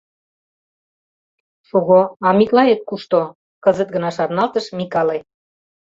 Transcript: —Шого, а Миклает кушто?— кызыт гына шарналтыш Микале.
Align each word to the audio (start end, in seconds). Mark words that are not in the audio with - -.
—Шого, 1.67 2.01
а 2.27 2.29
Миклает 2.37 2.81
кушто?— 2.89 3.19
кызыт 3.63 3.89
гына 3.95 4.09
шарналтыш 4.17 4.65
Микале. 4.77 5.17